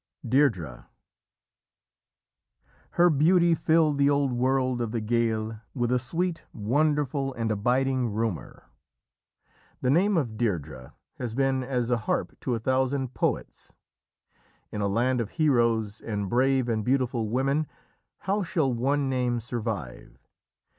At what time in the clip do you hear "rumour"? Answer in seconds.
8.09-8.71